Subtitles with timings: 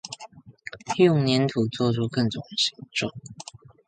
[0.97, 3.11] 用黏土做出各種形狀